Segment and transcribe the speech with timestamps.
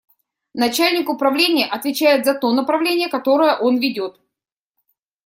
[0.55, 4.19] Начальник управления отвечает за то направление, которое он ведет.